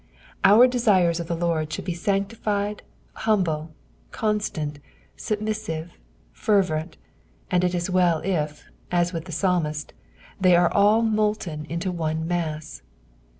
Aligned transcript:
Our 0.43 0.65
desires 0.65 1.19
of 1.19 1.27
the 1.27 1.35
Lord 1.35 1.69
ahould 1.69 1.85
be 1.85 1.93
ftanctifled, 1.93 2.79
humble, 3.13 3.71
constant, 4.09 4.79
subinisuTe, 5.15 5.91
fervent, 6.31 6.97
and 7.51 7.63
it 7.63 7.75
is 7.75 7.87
well 7.87 8.17
if, 8.25 8.65
OS 8.91 9.13
with 9.13 9.25
the 9.25 9.31
psalmist, 9.31 9.93
they 10.39 10.55
are 10.55 10.73
all 10.73 11.03
molten 11.03 11.65
into 11.65 11.91
one 11.91 12.27
mass. 12.27 12.81